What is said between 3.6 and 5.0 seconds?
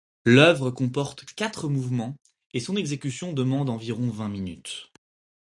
environ vingt minutes.